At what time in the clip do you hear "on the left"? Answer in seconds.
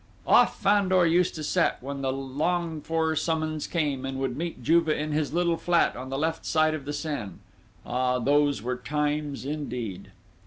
5.95-6.43